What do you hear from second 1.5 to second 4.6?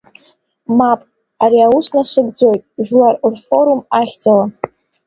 аус насыгӡоит Жәлар рфорум ахьӡала!